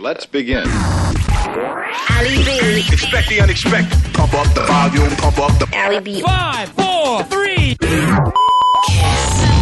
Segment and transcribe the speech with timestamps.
[0.00, 0.62] Let's begin.
[0.68, 2.84] Ali B.
[2.92, 3.98] Expect the unexpected.
[4.14, 5.66] Pump up the volume, pump up the.
[5.76, 6.20] Ali B.
[6.20, 7.74] Five, four, three.
[7.80, 8.30] Let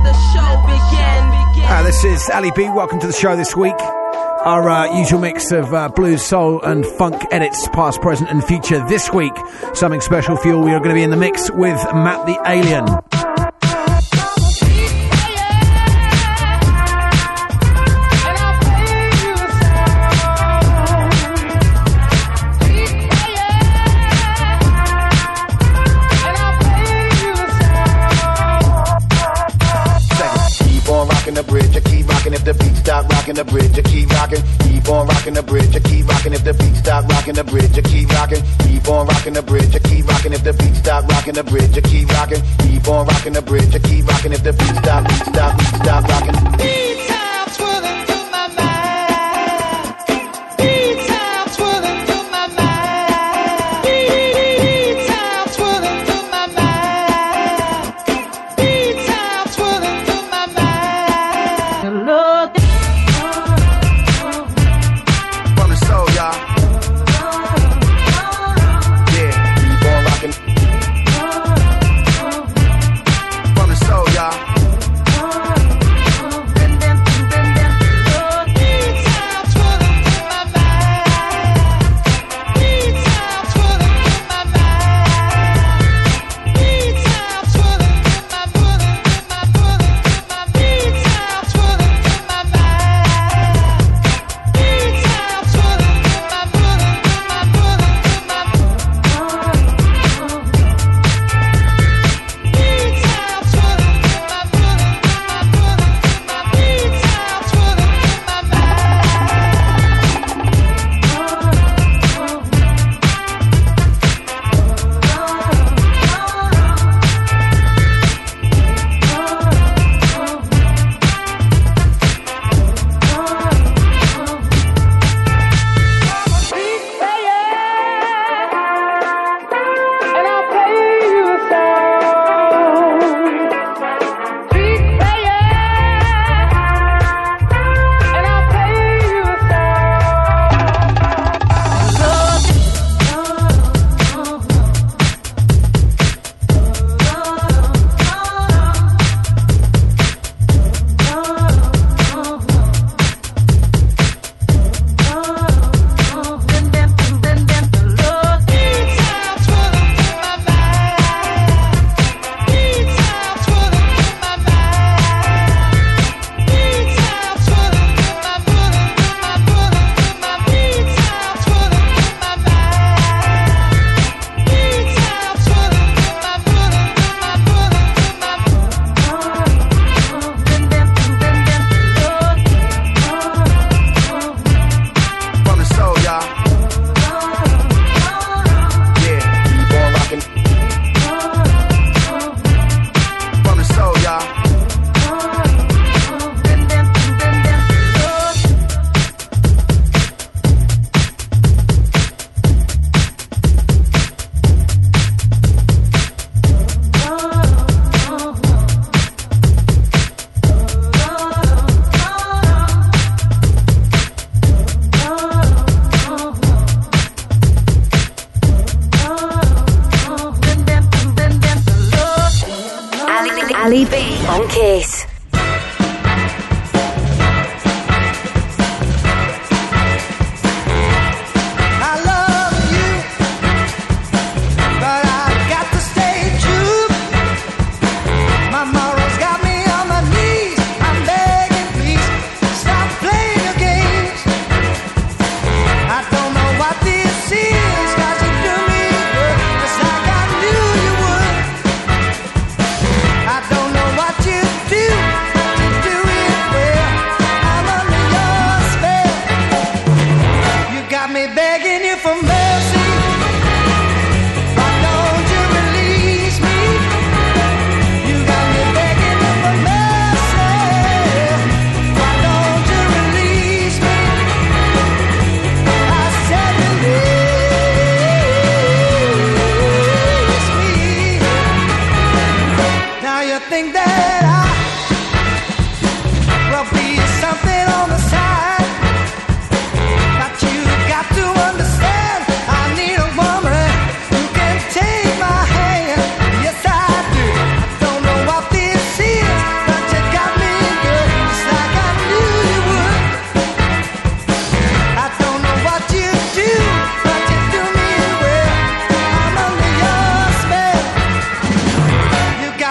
[0.05, 1.65] the show begin.
[1.65, 2.65] Uh, this is Ali B.
[2.69, 3.81] Welcome to the show this week.
[3.81, 8.87] Our uh, usual mix of uh, blues, soul, and funk edits, past, present, and future.
[8.89, 9.33] This week,
[9.73, 10.59] something special for you.
[10.59, 12.85] We are going to be in the mix with Matt the Alien.
[33.27, 34.43] Rocking the bridge, I keep rocking.
[34.61, 37.77] Keep on rocking the bridge, I keep rocking if the beat stop rocking the bridge,
[37.77, 38.43] I keep rocking.
[38.59, 41.77] Keep on rocking the bridge, I keep rocking if the beat stop rocking the bridge,
[41.77, 42.43] I keep rocking.
[42.59, 46.76] Keep on rocking the bridge, I keep rocking if the beat stop, stop, stop rocking.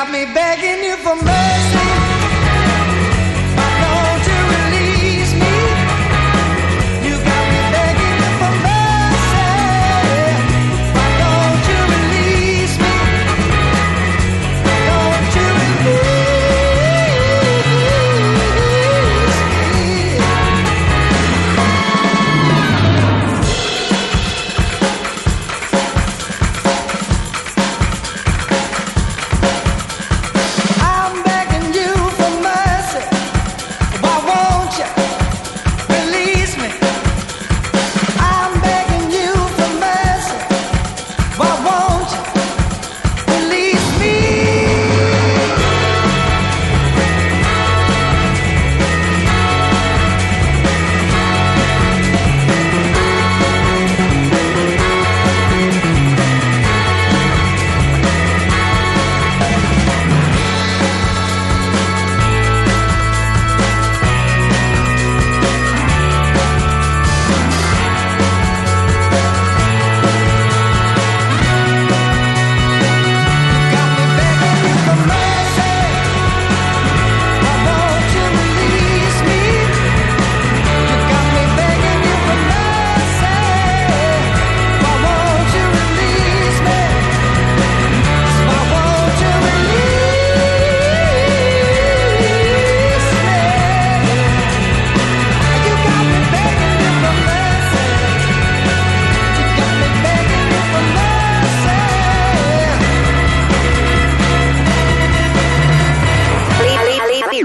[0.05, 1.64] got me begging you for mercy.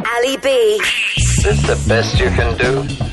[0.07, 0.49] Ali B.
[1.17, 3.10] Is this the best you can do?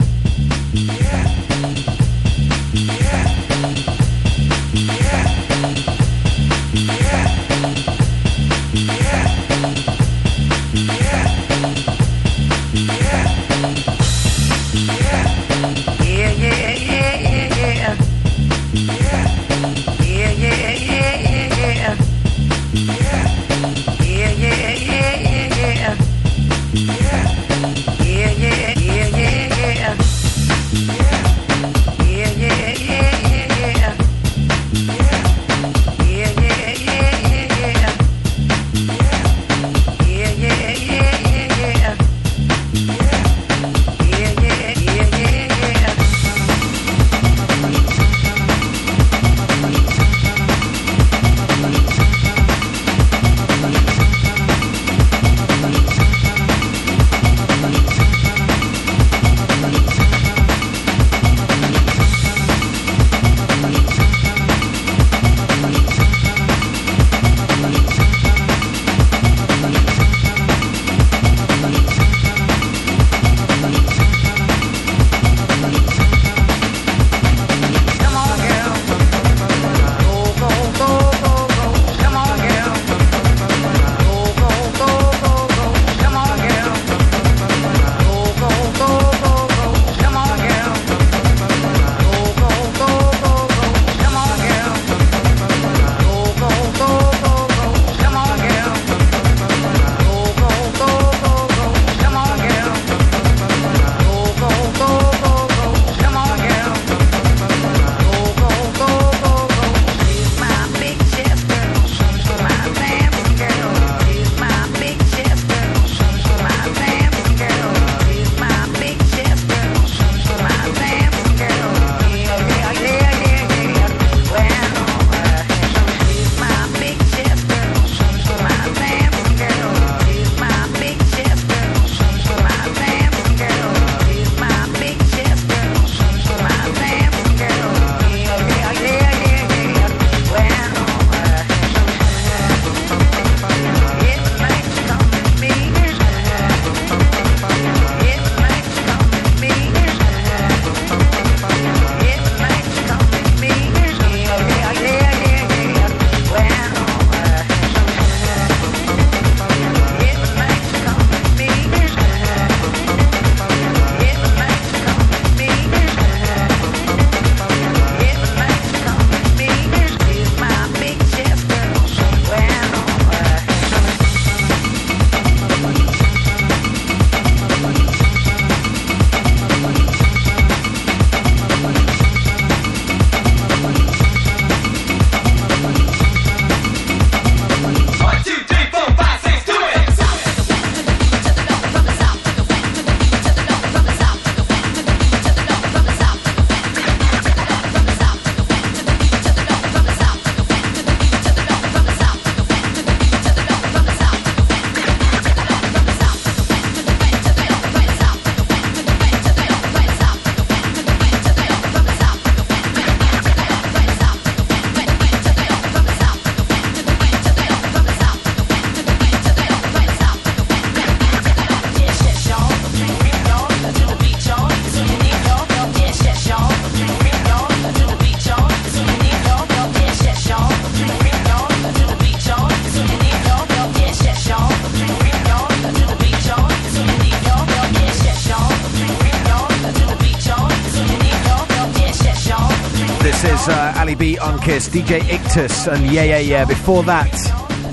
[244.70, 246.46] DJ Ictus, and Yeah Yeah Yeah.
[246.46, 247.12] Before that,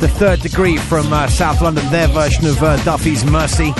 [0.01, 3.73] The Third Degree from uh, South London, their version of uh, Duffy's Mercy.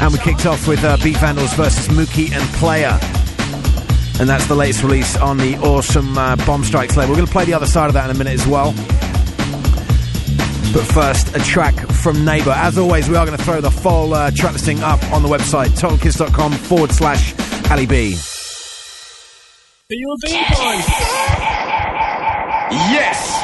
[0.00, 2.98] And we kicked off with uh, Beat Vandals versus Mookie and Player.
[4.20, 7.10] And that's the latest release on the awesome uh, Bomb Strikes label.
[7.10, 8.72] We're going to play the other side of that in a minute as well.
[10.72, 12.50] But first, a track from Neighbour.
[12.50, 15.28] As always, we are going to throw the full uh, track listing up on the
[15.28, 17.34] website, totalkiss.com forward slash
[17.70, 18.16] Ali B.
[19.88, 21.55] A B-boy?
[22.68, 23.35] Yes!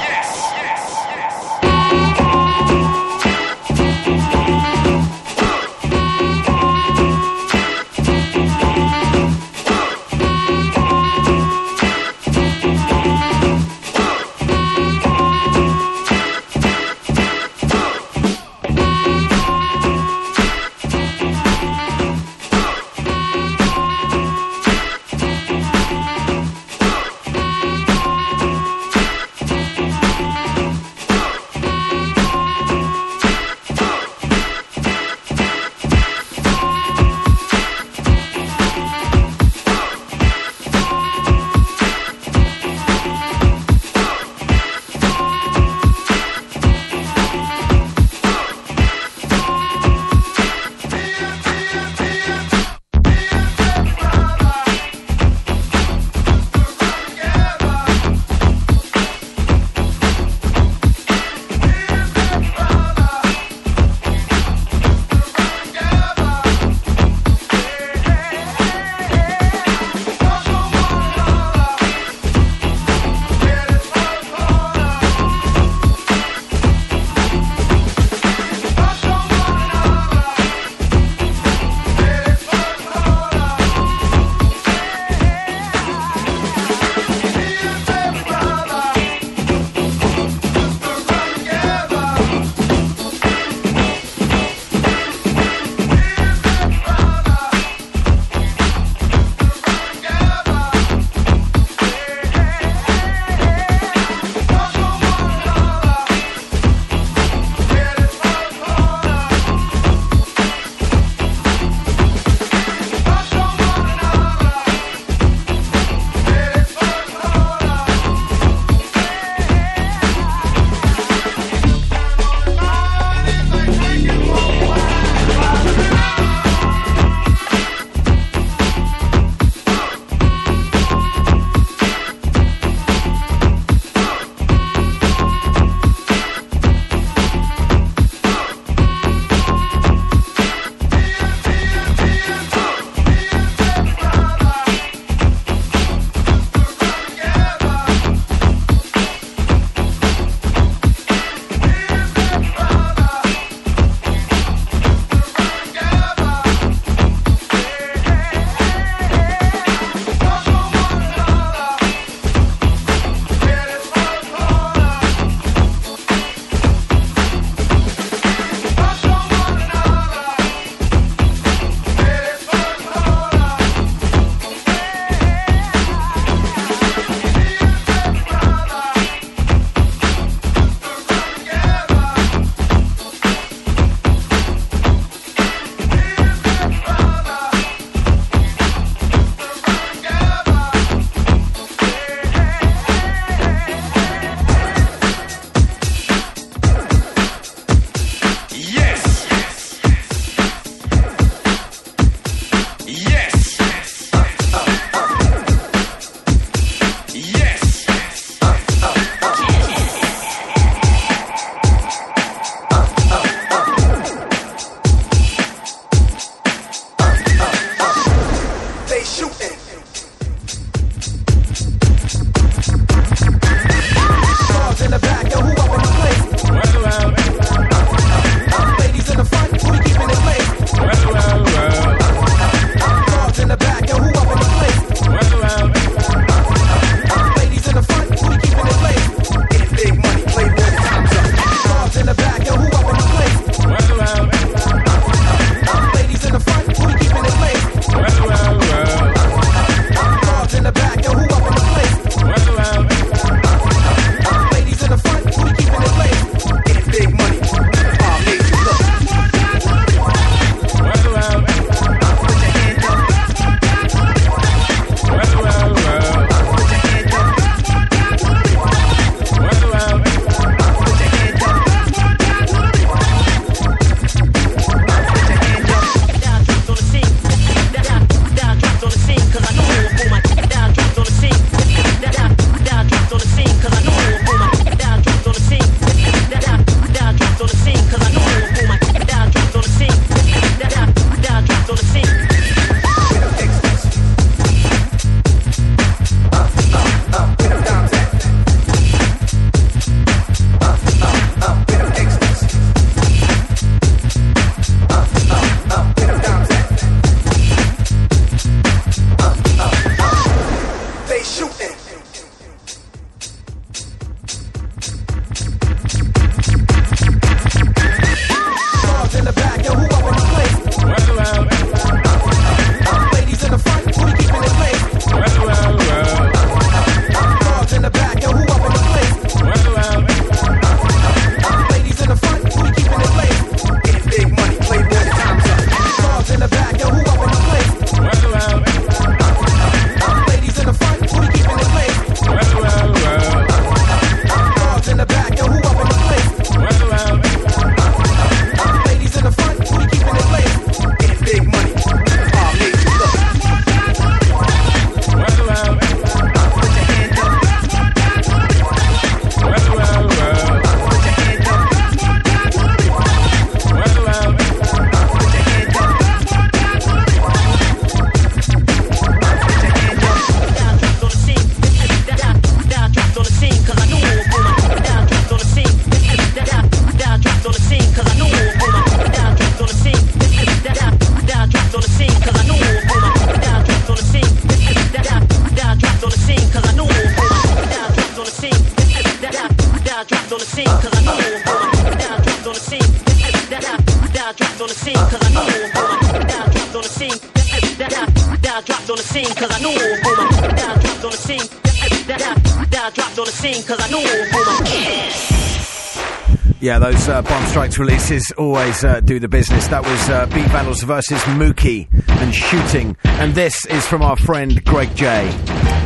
[407.52, 409.66] Strikes releases always uh, do the business.
[409.66, 412.96] That was uh, Beat Vandals versus Mookie and Shooting.
[413.04, 415.81] And this is from our friend Greg J.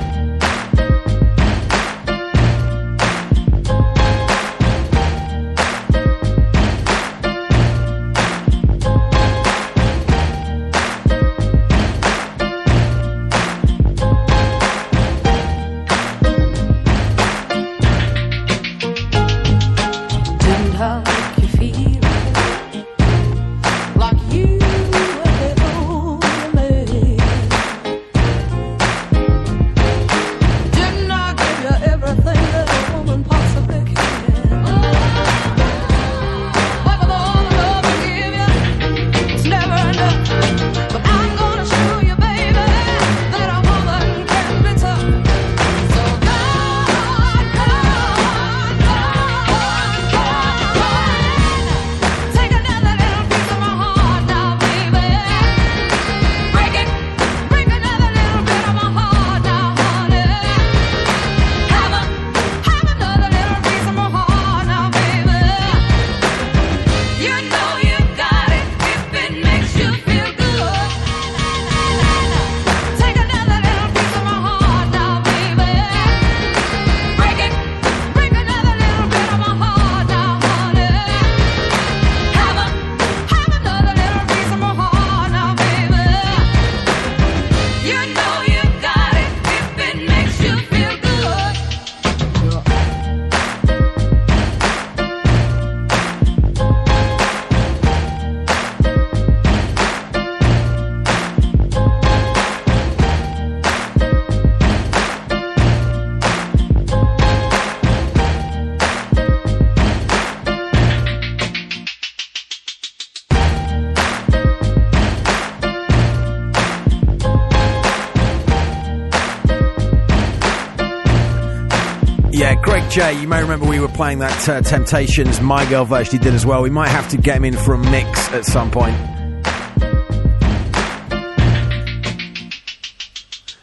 [122.96, 123.20] Yeah, Greg J.
[123.22, 126.62] You may remember we were playing that uh, Temptations My Girl he did as well.
[126.62, 128.96] We might have to get him in for a mix at some point.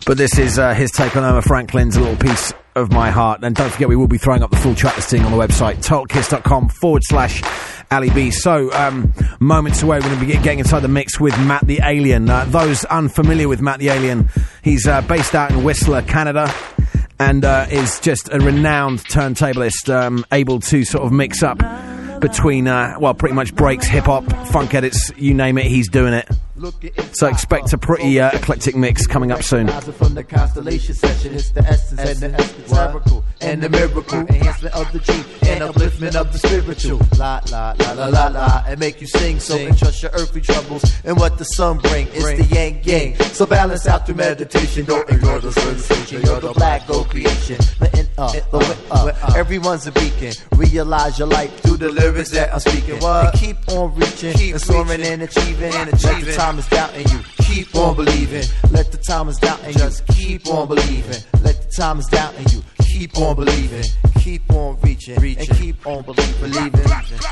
[0.06, 3.44] But this is uh, his take on Erma Franklin's A Little Piece of My Heart.
[3.44, 5.78] And don't forget, we will be throwing up the full track listing on the website,
[5.78, 7.42] totalkiss.com forward slash
[7.90, 8.32] Ali B.
[8.32, 11.80] So, um, moments away, we're going to be getting inside the mix with Matt the
[11.84, 12.30] Alien.
[12.30, 14.30] Uh, those unfamiliar with Matt the Alien,
[14.64, 16.54] he's uh, based out in Whistler, Canada.
[17.20, 21.60] And uh, is just a renowned turntablist, um, able to sort of mix up
[22.20, 26.14] between, uh, well, pretty much breaks, hip hop, funk edits, you name it, he's doing
[26.14, 26.30] it.
[27.14, 29.68] So expect a pretty uh, eclectic mix coming up soon.
[29.68, 34.92] From the constellation session, it's the essence and the esoterical and the miracle, enhancement of
[34.94, 37.02] the truth and upliftment of the spiritual.
[37.18, 40.42] La la la la la la, and make you sing so and trust your earthly
[40.42, 42.08] troubles and what the sun bring.
[42.14, 44.86] It's the yang yang, so balance out through meditation.
[44.86, 46.22] Don't ignore the sensation.
[46.22, 47.58] You're the black gold creation.
[48.18, 48.54] Uh, up.
[48.92, 50.34] Uh, uh, everyone's a beacon.
[50.56, 53.00] Realize your light through the lyrics that I'm speaking.
[53.00, 53.34] What?
[53.34, 55.06] And keep on reaching keep and soaring reaching.
[55.06, 56.14] and achieving and achieving.
[56.14, 57.20] Let the time is doubting you.
[57.40, 58.44] Keep on believing.
[58.72, 59.74] Let the time is doubting you.
[59.74, 61.24] Just keep on believing.
[61.42, 62.64] Let the time is doubting you.
[62.80, 63.84] Keep on believing.
[64.20, 65.20] Keep on reaching.
[65.20, 65.50] reaching.
[65.50, 66.40] And keep on believing.
[66.40, 66.72] Believing.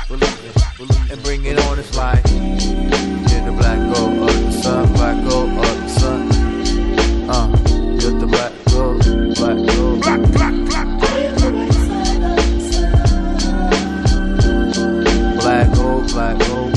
[0.08, 0.52] Believing.
[0.76, 1.10] believing.
[1.12, 1.78] And bring it on.
[1.78, 2.24] It's like.
[2.26, 4.92] Yeah, the black go up the sun.
[4.94, 7.30] Black go up the sun.
[7.30, 7.72] Uh.
[8.02, 8.98] Let the black go.
[9.34, 10.00] Black go.
[10.00, 10.31] Black.
[16.12, 16.71] black gold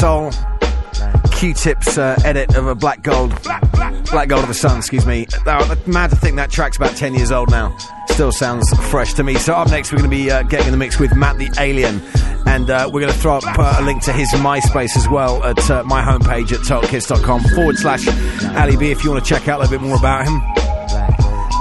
[0.00, 0.30] Soul.
[1.32, 3.38] Q-Tip's uh, edit of a Black Gold,
[4.10, 5.26] Black Gold of the Sun, excuse me.
[5.86, 7.76] Mad to think that track's about 10 years old now.
[8.08, 9.34] Still sounds fresh to me.
[9.34, 11.54] So up next, we're going to be uh, getting in the mix with Matt the
[11.58, 12.00] Alien.
[12.46, 15.44] And uh, we're going to throw up uh, a link to his MySpace as well
[15.44, 18.08] at uh, my homepage at totalkiss.com forward slash
[18.56, 20.40] Ali B if you want to check out a little bit more about him.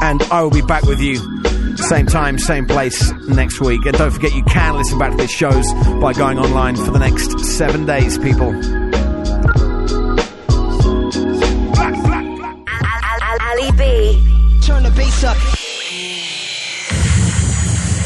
[0.02, 1.39] And I will be back with you
[1.78, 3.86] same time, same place next week.
[3.86, 5.66] And don't forget, you can listen back to these shows
[6.02, 8.54] by going online for the next seven days, people.
[13.50, 14.24] Ali B.
[14.62, 15.38] Turn the bass up.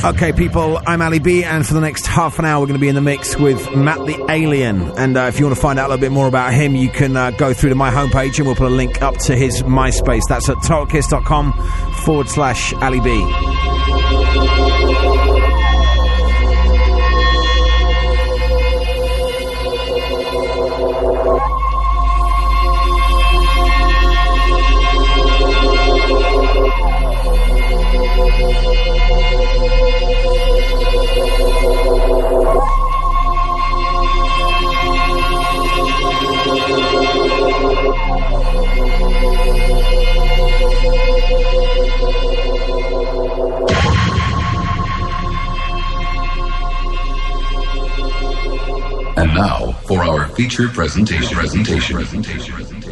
[0.03, 2.81] Okay, people, I'm Ali B, and for the next half an hour, we're going to
[2.81, 4.81] be in the mix with Matt the Alien.
[4.97, 6.89] And uh, if you want to find out a little bit more about him, you
[6.89, 9.63] can uh, go through to my homepage and we'll put a link up to his
[9.63, 10.23] MySpace.
[10.27, 11.53] That's at totalkiss.com
[12.03, 13.09] forward slash Ali B.
[49.33, 50.27] now for our
[50.69, 51.35] presentation.
[51.35, 51.95] Presentation.
[51.95, 52.53] Presentation.
[52.53, 52.82] Presentation.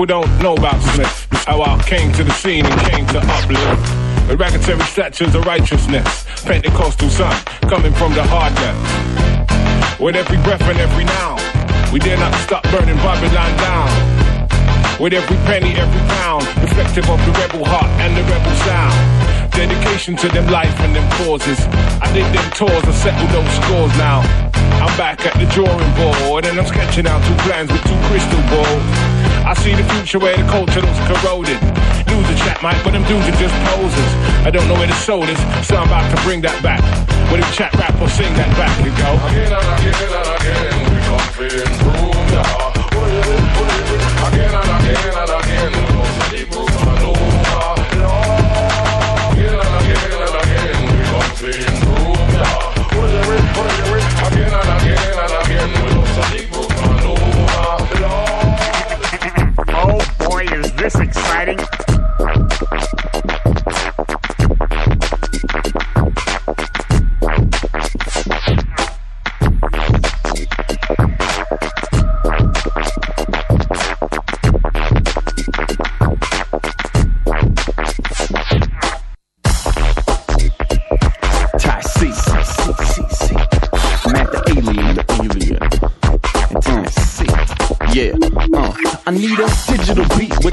[0.00, 1.28] People don't know about Smith.
[1.46, 4.30] How I came to the scene and came to uplift.
[4.30, 6.24] Eradicatory statues of righteousness.
[6.44, 7.36] Pentecostal son,
[7.68, 10.00] coming from the hard depths.
[10.00, 11.36] With every breath and every now,
[11.92, 13.90] we dare not stop burning Babylon down.
[14.98, 18.96] With every penny, every pound, reflective of the rebel heart and the rebel sound.
[19.52, 21.60] Dedication to them life and them causes.
[22.00, 24.24] I did them tours and settled those scores now.
[24.80, 28.40] I'm back at the drawing board and I'm sketching out two plans with two crystal
[28.48, 29.29] balls.
[29.46, 31.60] I see the future where the culture looks corroded.
[32.08, 34.12] Lose the chat mic, but them dudes are just posers.
[34.46, 36.80] I don't know where the soul is, so I'm about to bring that back.
[37.30, 39.14] With a chat rap or sing that back, you go.
[39.30, 42.80] Again and again and again, we come to improve, yeah.
[44.26, 45.39] Again and again and again,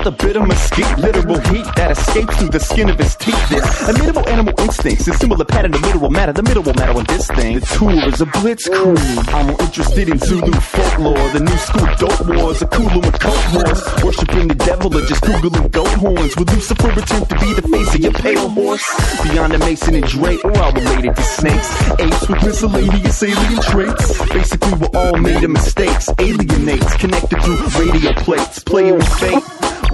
[0.07, 3.15] beat with a bit of mesquite, literal heat that escapes through the skin of his
[3.15, 3.49] teeth.
[3.49, 6.33] This immutable animal instincts, a similar pattern to literal matter.
[6.33, 7.59] The middle will matter on this thing.
[7.59, 9.33] The tool is a blitzkrieg.
[9.33, 13.45] I'm more interested in Zulu folklore, the new school dope wars, a Kulu and coke
[13.55, 16.35] horse, worshiping the devil or just googling goat horns.
[16.35, 18.85] With Lucifer attempt to be the face of your pale horse.
[19.23, 21.69] Beyond the Mason and Drake, we're all related to snakes.
[21.99, 24.05] Apes with miscellaneous alien traits.
[24.29, 26.09] Basically, we're all made of mistakes.
[26.19, 29.43] Alienates, connected through radio plates, playing with fate.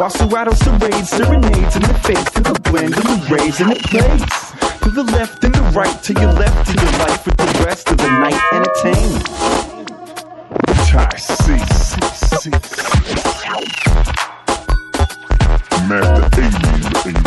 [0.03, 3.81] While Serato serrades, serenades in the face to the blend and the rays and it
[3.83, 4.21] plays.
[4.81, 7.89] To the left and the right, to your left, to your life with the rest
[7.89, 9.25] of the night entertained.
[10.91, 12.01] Ty C, C,
[12.35, 12.49] C.
[15.87, 17.23] Master Alien, Alien.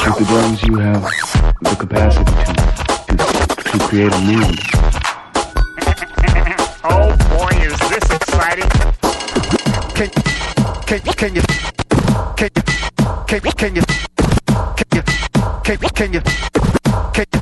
[0.00, 1.02] With the drums, you have
[1.60, 4.58] the capacity to, to, to create a mood.
[6.86, 8.68] Oh boy, is this exciting!
[10.86, 11.42] Can, can you?
[12.36, 12.62] Can you?
[13.26, 13.82] Can, can you?
[14.76, 15.02] Can you?
[15.64, 16.20] Can, can you?
[17.12, 17.40] Can you?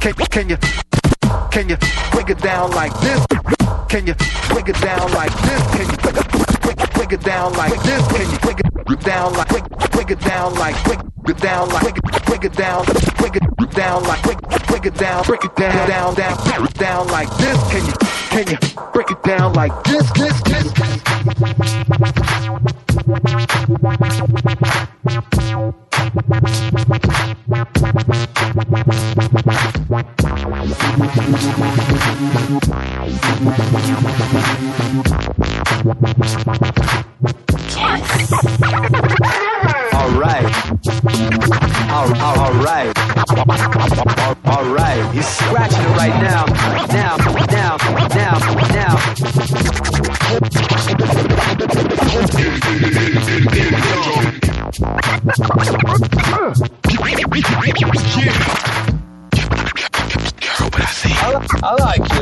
[0.00, 0.56] Can, can you?
[1.52, 1.76] Can you?
[2.10, 3.24] Break it down like this?
[3.88, 4.14] Can you?
[4.48, 5.62] Break it down like this?
[5.76, 6.31] Can you?
[7.12, 8.06] Break it down like this?
[8.08, 11.94] Can you break it down like break break it down like break it down like
[12.24, 12.84] break it down
[13.18, 17.28] break it down like break break it down break it down down down down like
[17.36, 17.58] this?
[17.70, 17.92] Can you
[18.30, 18.58] can you
[18.94, 20.10] break it down like this?
[20.12, 20.72] This this
[35.04, 35.31] Alright.
[41.92, 42.92] All, all, all right.
[44.18, 45.14] All, all right.
[45.14, 46.46] You're scratching it right now.
[46.86, 47.16] Now,
[47.50, 47.76] now,
[48.08, 48.38] now,
[48.72, 48.96] now.
[61.22, 61.26] I,
[61.62, 62.21] I like you,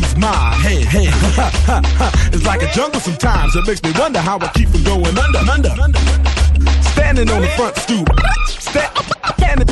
[0.17, 0.83] my head.
[0.85, 1.07] Hey,
[2.33, 3.55] it's like a jungle sometimes.
[3.55, 5.69] It makes me wonder how I keep from going under, under.
[6.91, 8.07] Standing on the front stoop.
[8.47, 8.91] Sta-
[9.37, 9.67] standing,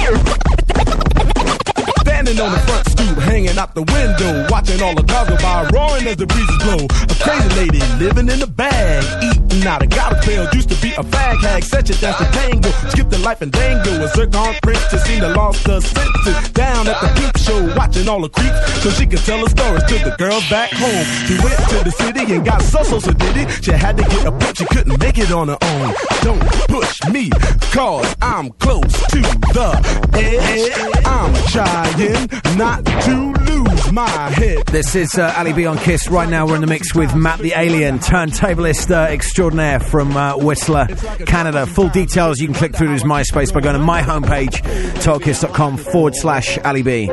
[2.19, 5.63] standing on the front stoop, hanging out the window, watching all the dogs go by,
[5.71, 6.83] roaring as the breezes blow.
[6.83, 10.91] A crazy lady living in a bag, eating Now the gotta fail used to be
[10.93, 12.69] a fag hag, such a dance to tango.
[12.91, 14.03] Skip the life and dango.
[14.03, 16.49] A zircon princess seemed to lost her senses.
[16.51, 19.83] Down at the peep show, watching all the creeps, so she could tell her stories
[19.83, 21.05] to the girls back home.
[21.27, 23.63] She went to the city and got so so so did it.
[23.63, 25.93] She had to get a pimp, she couldn't make it on her own.
[26.21, 27.29] Don't push me,
[27.71, 29.21] cause I'm close to
[29.55, 29.69] the
[30.15, 31.05] edge.
[31.05, 32.18] I'm trying
[32.57, 34.65] not to lose my head.
[34.67, 36.09] This is uh, Ali B on Kiss.
[36.09, 40.37] Right now, we're in the mix with Matt the Alien, turntablist uh, extraordinaire from uh,
[40.37, 40.87] Whistler,
[41.25, 41.65] Canada.
[41.65, 44.61] Full details you can click through to his MySpace by going to my homepage,
[45.01, 47.09] totalkiss.com forward slash Ali B.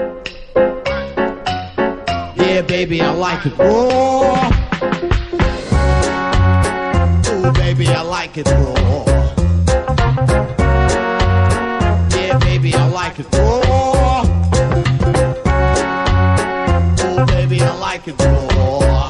[2.37, 4.51] Yeah, baby, I like it raw.
[7.29, 9.05] Ooh, baby, I like it raw.
[12.17, 13.46] Yeah, baby, I like it raw.
[18.07, 19.09] Like it raw.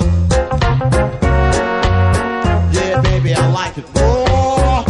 [2.73, 4.85] Yeah, baby, I like it raw.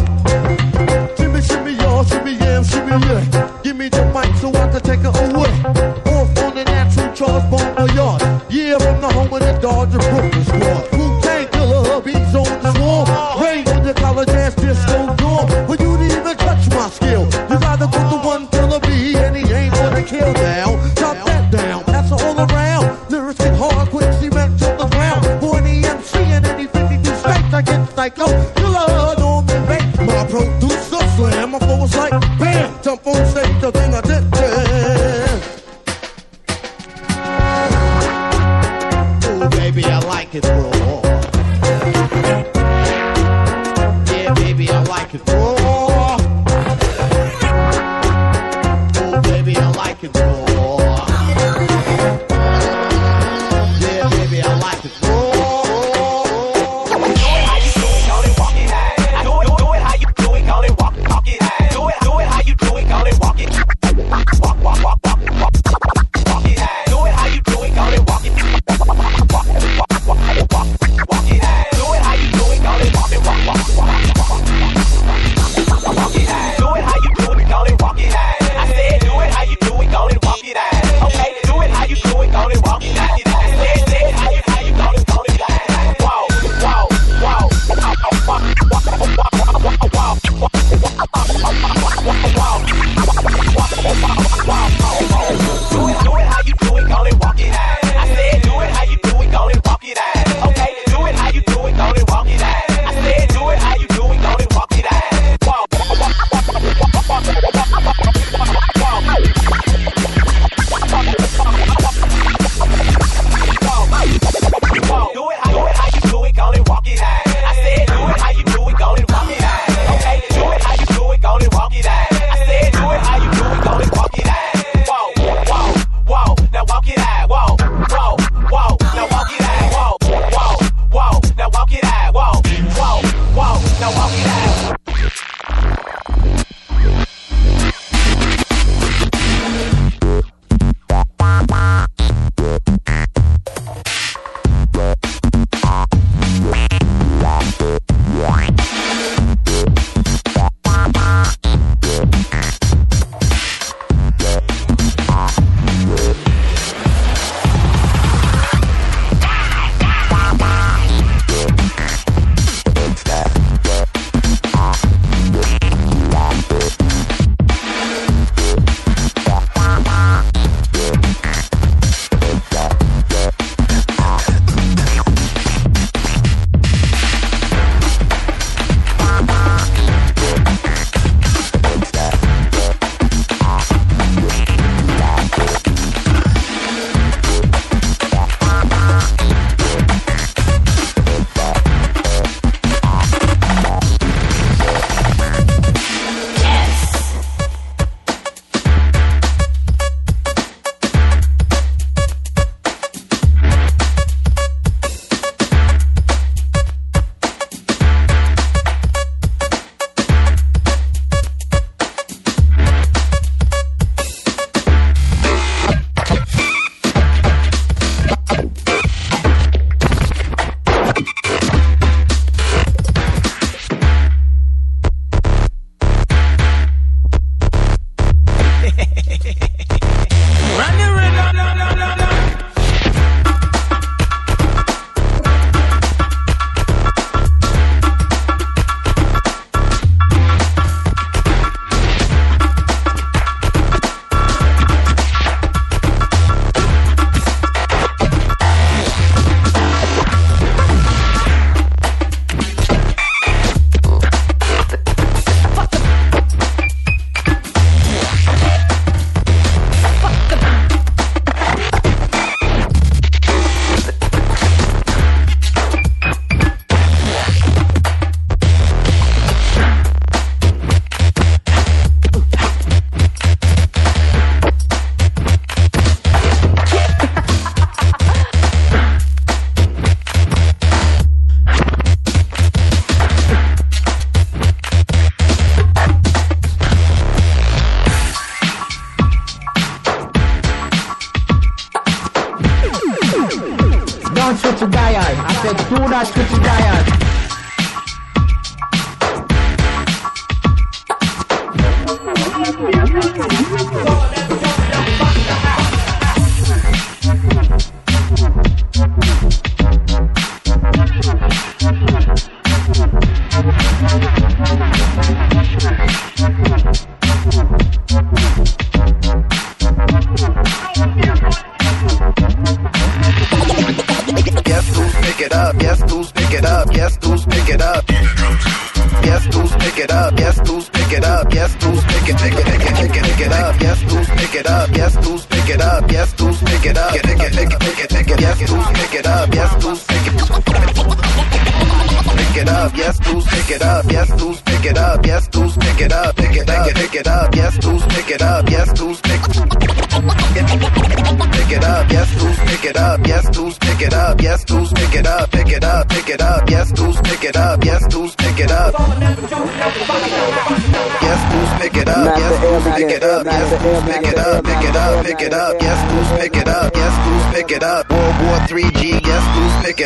[1.16, 3.60] Shimmy, shimmy, y'all, shimmy, yeah, shimmy, yeah.
[3.62, 5.50] Give me the mic so I can take it away.
[6.14, 8.22] Off on the natural Charles Bon Yard.
[8.48, 10.25] Yeah, from the home of the Dodger Brooklyn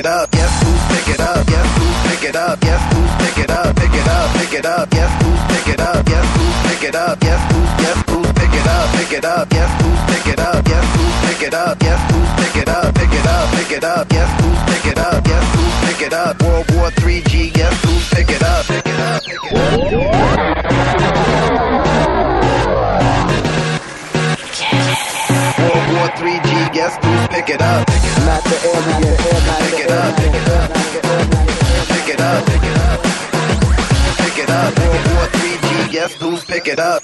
[0.00, 0.30] it up?
[0.30, 1.46] Guess who's pick it up?
[1.46, 2.60] Guess who's pick it up?
[2.60, 3.76] Guess who's pick it up?
[3.76, 4.90] Pick it up, pick it up.
[4.90, 6.06] Guess who's pick it up?
[6.06, 7.20] Guess who's pick it up?
[7.20, 8.86] Guess who's guess who's pick it up?
[8.96, 9.48] Pick it up.
[9.50, 10.64] Guess who's pick it up?
[10.64, 11.78] Guess who's pick it up?
[11.78, 12.94] Guess who's pick it up?
[12.94, 14.08] Pick it up, pick it up.
[14.08, 15.24] Guess who's pick it up?
[15.24, 16.42] Guess who's pick it up?
[16.42, 17.29] World War 3G.
[36.70, 36.99] It up.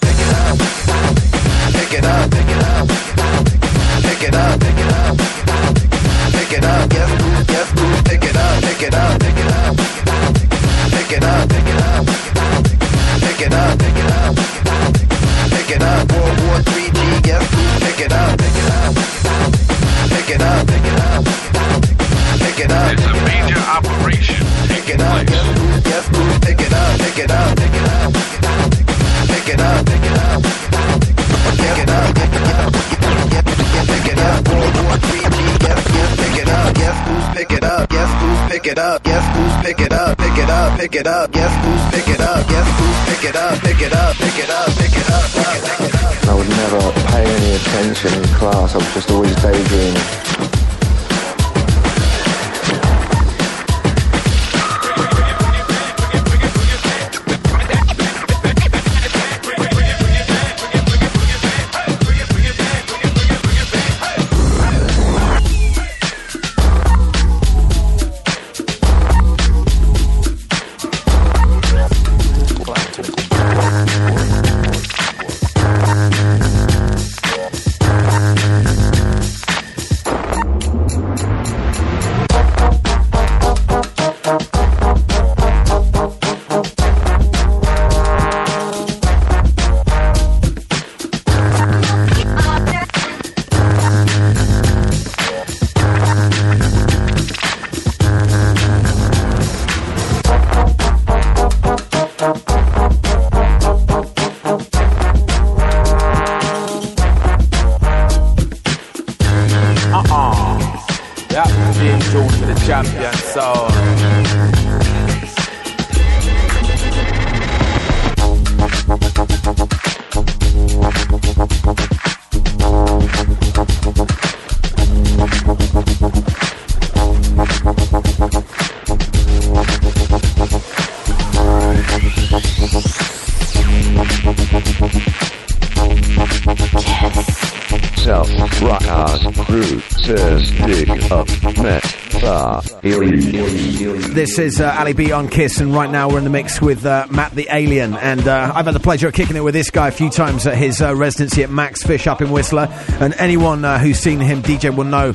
[144.17, 146.87] This is uh, Ali B on Kiss, and right now we're in the mix with
[146.87, 147.93] uh, Matt the Alien.
[147.93, 150.47] And uh, I've had the pleasure of kicking it with this guy a few times
[150.47, 152.67] at his uh, residency at Maxx Fish up in Whistler.
[152.99, 155.15] And anyone uh, who's seen him DJ will know.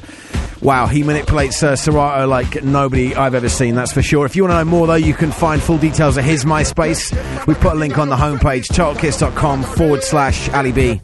[0.62, 4.28] Wow, he manipulates uh, Serato like nobody I've ever seen, that's for sure.
[4.28, 7.48] If you want to know more, though, you can find full details at his MySpace.
[7.48, 11.02] We put a link on the homepage, totalkiss.com forward slash Ali B.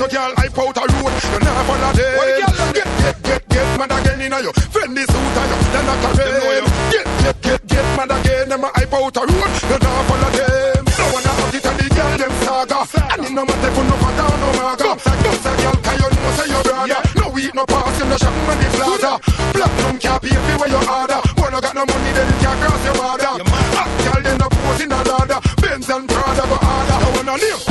[0.00, 2.16] So girl, I out a road, you never follow them.
[2.16, 4.48] Well, girl, get, get, get, get mad again inna you.
[4.72, 6.64] Fend this suit on you, then I carry them.
[6.88, 8.48] Get, get, get, get mad again.
[8.48, 10.84] Them I out a road, you never follow them.
[10.88, 12.80] No one out it and the girl them saga.
[13.12, 14.90] And it no matter for no father no maga.
[15.04, 17.00] Just a girl, cause you know say your brother.
[17.20, 19.12] No weed no pass, you no shop on the plaza.
[19.52, 21.20] Platinum can't pay for where you order.
[21.36, 23.36] Boy, no got no money, then can't cross your border.
[23.76, 25.40] Ah, girl, then no pose in a ladder.
[25.60, 26.96] Benz and Prada go harder.
[27.04, 27.69] No one on him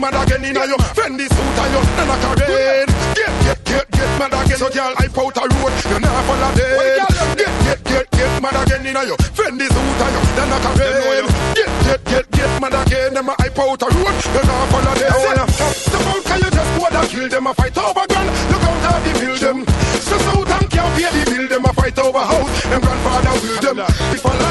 [0.00, 0.78] you.
[0.96, 2.88] Fendi suit and you, then a Karen.
[3.14, 4.56] Get, get, get, get mad again.
[4.56, 7.36] So girl, I out a road, you not follow them.
[7.36, 9.16] Get, get, get, get mad again in you.
[9.36, 11.26] Fendi suit and you, then a Karen.
[11.54, 13.14] Get, get, get, get mad again.
[13.14, 15.48] Them a hype out a road, you not follow them.
[15.50, 17.46] Step out, can you just go and kill them?
[17.46, 19.58] A fight over gun, look out how they build them.
[20.00, 21.48] Stress out and can't pay the bill.
[21.50, 23.78] Them a fight over house, them grandfather will them.
[24.14, 24.49] If a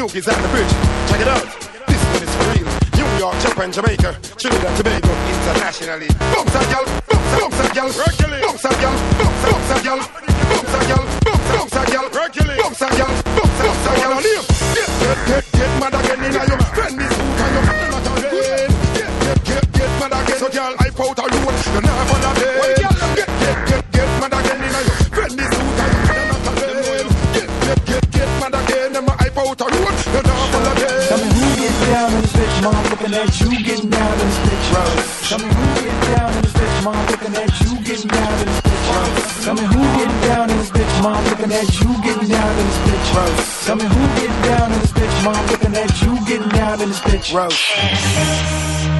[0.00, 0.72] Snoop is on the bridge.
[1.12, 1.44] Check it out.
[1.84, 2.64] This one is for real.
[2.96, 6.08] New York, Japan, Jamaica, Trinidad, Tobago, internationally.
[6.32, 7.88] Bumps a gal, bumps, bumps a gal,
[8.40, 12.88] bumps a gal, bumps, bumps a gal, bumps a gal, bumps, a gal, bumps a
[12.96, 14.16] gal, bumps, bumps a gal.
[14.72, 18.14] Get, get, get, get mad again in your friend is who can you not a
[18.24, 18.72] rain.
[18.96, 20.38] Get, get, get, get mad again.
[20.40, 22.19] So girl, I out a road, you never
[33.10, 35.28] looking at you getting down in this bitch.
[35.28, 38.46] Tell me who get down in this bitch, mom, looking at you getting down in
[38.46, 39.44] this bitch.
[39.44, 42.66] Tell me who get down in this bitch, mom, looking at you getting down in
[42.66, 43.66] this bitch.
[43.66, 46.88] Tell me who get down in this bitch, mom, looking at you getting down in
[46.88, 47.30] this bitch.
[47.30, 48.99] Clap,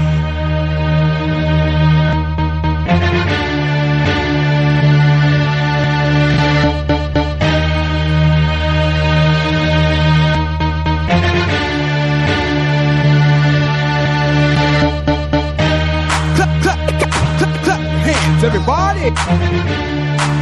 [18.71, 19.11] everybody.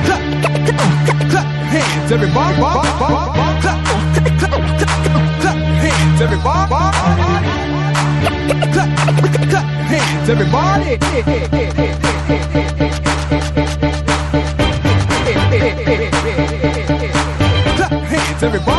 [0.04, 2.56] Clap, clap, clap, hands, everybody.
[2.56, 3.78] Clap, clap, clap,
[4.38, 4.92] clap,
[5.40, 6.68] clap, hands, everybody.
[8.28, 8.72] Clap,
[9.50, 10.98] clap, hands, everybody.
[17.76, 18.77] Clap hands, everybody.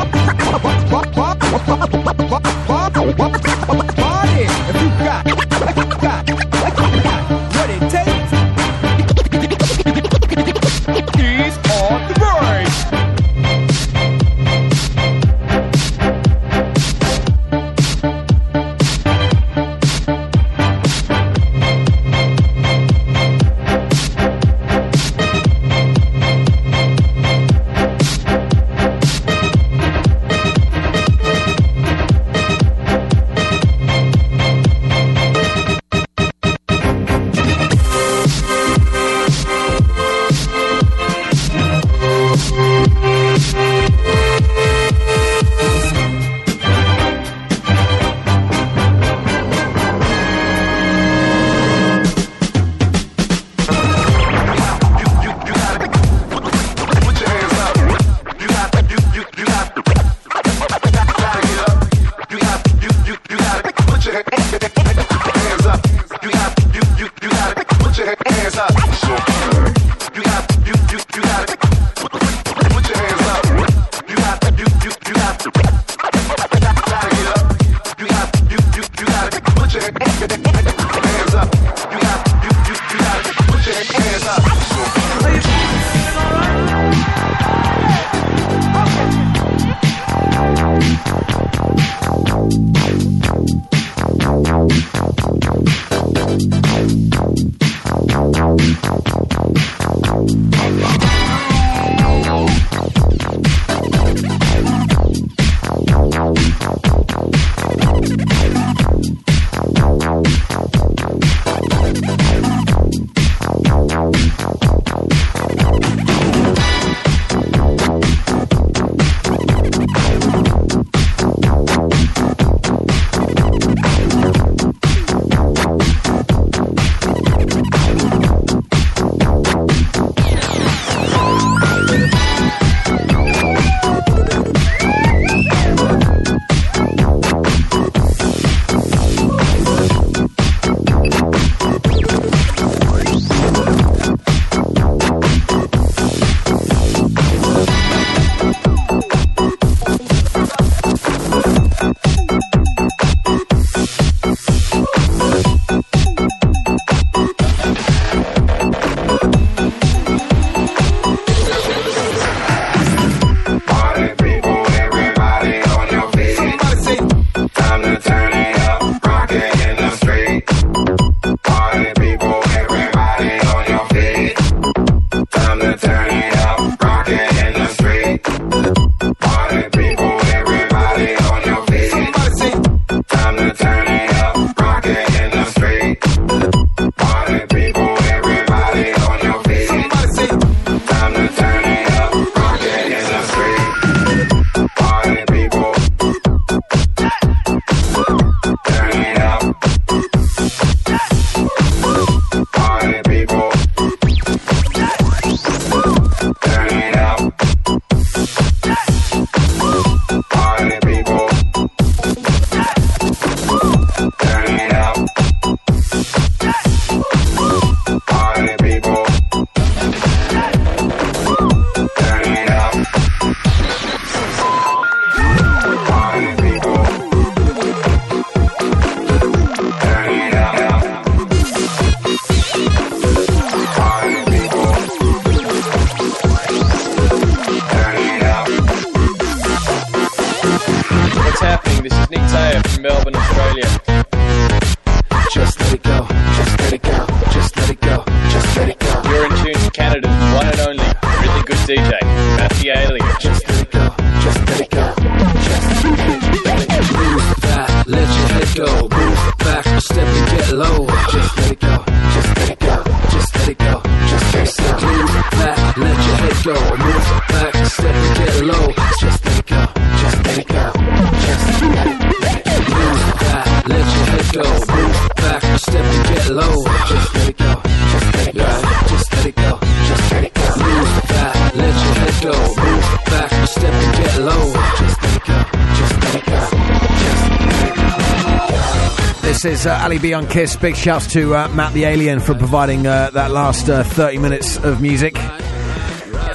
[289.41, 290.57] This is uh, Ali B on Kiss.
[290.57, 294.57] Big shouts to uh, Matt the Alien for providing uh, that last uh, 30 minutes
[294.57, 295.17] of music.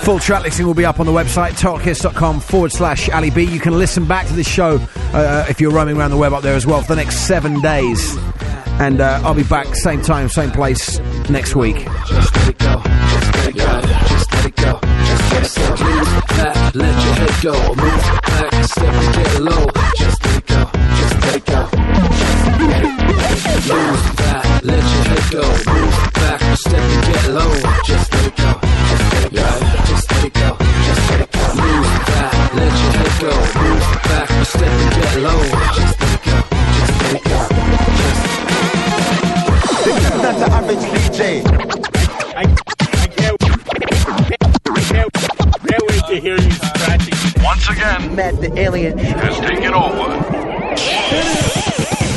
[0.00, 3.42] Full track listing will be up on the website, totalkiss.com forward slash Ali B.
[3.42, 4.80] You can listen back to this show
[5.12, 7.61] uh, if you're roaming around the web up there as well for the next seven
[7.61, 8.16] days.
[8.80, 10.98] And uh, I'll be back, same time, same place
[11.28, 11.86] next week.
[12.07, 15.76] Just let it go, just let it go, just let it go, just let it
[15.76, 15.84] go.
[15.84, 17.74] Move back, let your head go.
[17.74, 19.66] Move back, step get low.
[19.66, 20.24] Just let it go, just
[23.66, 25.40] Move back, let your head go.
[25.72, 27.50] Move back, step and get low.
[27.86, 29.48] Just let it go, just let it go,
[29.88, 31.40] just let it go, just let it go.
[31.56, 33.32] Move back, let your head go.
[33.62, 35.40] Move back, step and get low.
[35.72, 36.36] Just let it go,
[36.76, 37.40] just let it go.
[39.84, 41.40] This is not the average DJ.
[42.36, 42.44] I, I
[43.16, 43.48] can't, can't,
[45.64, 47.16] can't wait to hear you scratching.
[47.42, 50.20] Once again, Matt the alien has taken over.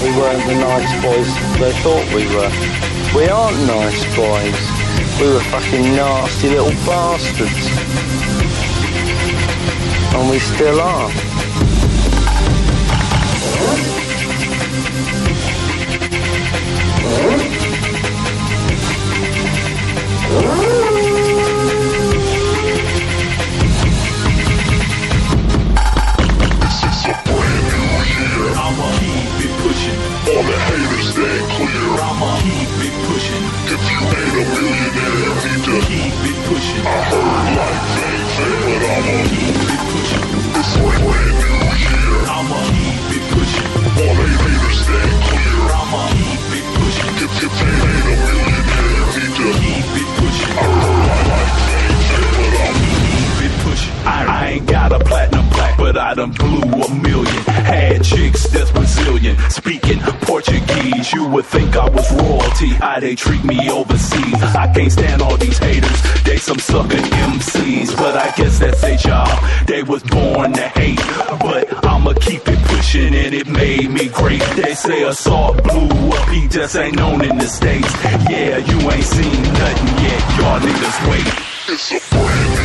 [0.04, 1.30] We weren't the nice boys
[1.60, 2.52] they thought we were.
[3.18, 4.60] We aren't nice boys.
[5.20, 7.68] We were fucking nasty little bastards.
[10.14, 11.12] And we still are.
[20.30, 20.77] I'ma
[31.58, 31.90] clear.
[31.98, 33.46] I'ma keep it pushing.
[33.74, 36.86] If you ain't a millionaire, you need to keep it pushing.
[36.86, 40.26] I heard like things say, but I'ma keep it pushing.
[40.58, 42.16] It's a brand new year.
[42.38, 43.68] I'ma keep it pushing.
[43.98, 45.62] All the haters stand clear.
[45.82, 47.14] I'ma keep it pushing.
[47.26, 50.54] If you ain't a millionaire, you need to keep it pushing.
[50.58, 53.96] I heard like things say, but I'ma keep it pushing.
[54.06, 55.27] I, I ain't got a plaque,
[55.88, 57.44] but I done blew a million.
[57.46, 61.14] Had chicks that's Brazilian, speaking Portuguese.
[61.14, 64.44] You would think I was royalty, how they treat me overseas.
[64.64, 66.98] I can't stand all these haters, they some sucker
[67.32, 67.96] MCs.
[67.96, 69.32] But I guess that's their job,
[69.66, 71.00] they was born to hate.
[71.40, 74.44] But I'ma keep it pushing and it made me great.
[74.58, 77.94] They say assault blew up, he just ain't known in the States.
[78.30, 81.28] Yeah, you ain't seen nothing yet, y'all niggas wait.
[81.70, 82.57] It's a new